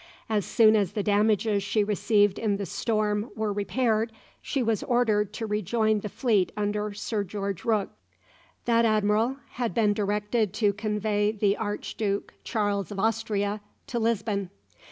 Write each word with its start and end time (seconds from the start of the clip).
As 0.27 0.47
soon 0.47 0.75
as 0.75 0.93
the 0.93 1.03
damages 1.03 1.61
she 1.61 1.83
received 1.83 2.39
in 2.39 2.57
the 2.57 2.65
storm 2.65 3.29
were 3.35 3.53
repaired, 3.53 4.11
she 4.41 4.63
was 4.63 4.81
ordered 4.81 5.31
to 5.33 5.45
rejoin 5.45 5.99
the 5.99 6.09
fleet 6.09 6.51
under 6.57 6.91
Sir 6.91 7.23
George 7.23 7.63
Rooke. 7.63 7.91
That 8.65 8.83
admiral 8.83 9.37
had 9.61 9.75
been 9.75 9.93
directed 9.93 10.53
to 10.55 10.73
convey 10.73 11.31
the 11.31 11.55
Arch 11.55 11.97
Duke 11.97 12.33
Charles 12.43 12.89
of 12.91 12.97
Austria 12.97 13.61
to 13.85 13.99
Lisbon. 13.99 14.49